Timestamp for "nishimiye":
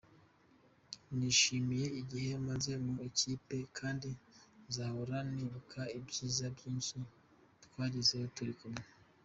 1.17-1.87